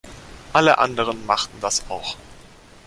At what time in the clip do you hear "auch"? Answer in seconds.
1.91-2.15